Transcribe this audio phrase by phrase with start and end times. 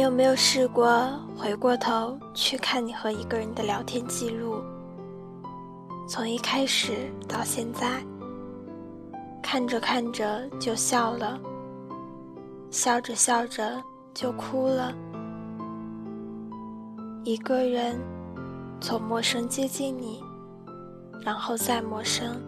[0.00, 4.62] 你有没有试过回过头去看你和一个人的聊天记录，
[6.08, 8.02] 从一开始到现在，
[9.42, 11.38] 看着看着就笑了，
[12.70, 13.78] 笑着笑着
[14.14, 14.90] 就哭了。
[17.22, 18.00] 一个人
[18.80, 20.24] 从陌生接近你，
[21.20, 22.40] 然后再陌生。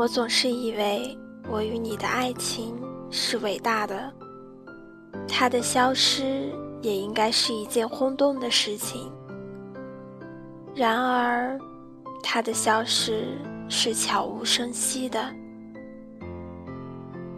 [0.00, 1.14] 我总是以为
[1.46, 2.74] 我与你的爱情
[3.10, 4.10] 是伟大的，
[5.28, 9.12] 它的消失也应该是一件轰动的事情。
[10.74, 11.60] 然而，
[12.22, 13.36] 它的消失
[13.68, 15.22] 是悄无声息的。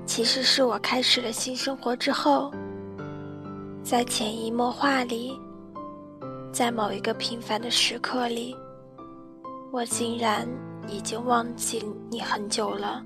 [0.06, 2.48] 其实是我开始了新生活之后，
[3.82, 5.36] 在潜移默化里，
[6.52, 8.56] 在某一个平凡的时刻里，
[9.72, 10.46] 我竟然。
[10.88, 13.02] 已经忘记你很久了。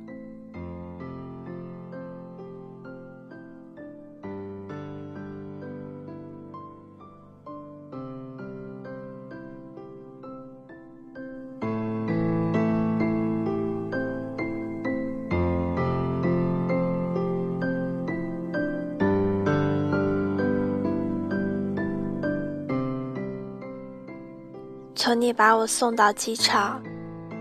[25.07, 26.83] 从你把我送到机场。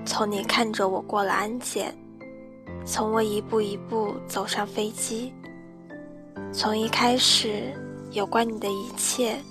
[0.06, 1.94] 从你看着我过了安检，
[2.86, 5.34] 从我一步一步走上飞机，
[6.54, 7.74] 从一开始
[8.12, 9.42] 有关你的一切，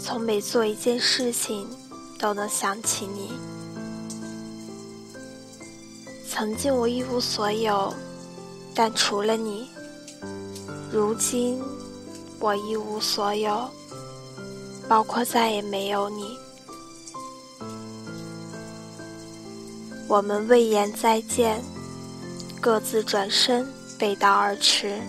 [0.00, 1.66] 从每做一件事情
[2.18, 3.32] 都能想起你。
[6.28, 7.94] 曾经我一无所有，
[8.74, 9.68] 但除了你，
[10.90, 11.62] 如今
[12.40, 13.70] 我一无所有，
[14.88, 16.36] 包括再也没有你。
[20.14, 21.60] 我们未言再见，
[22.60, 23.66] 各自转身，
[23.98, 25.00] 背道而驰。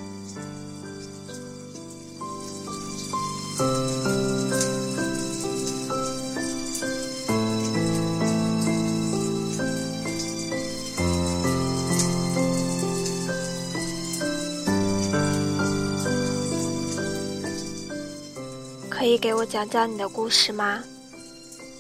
[18.90, 20.84] 可以给我讲讲你的故事吗？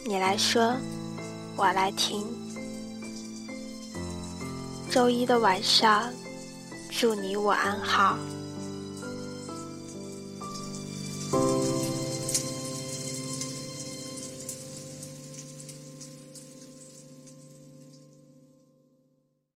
[0.06, 0.75] 你来说，
[1.56, 2.44] 我来听。
[4.90, 6.09] 周一的晚上，
[6.90, 8.18] 祝你我安好。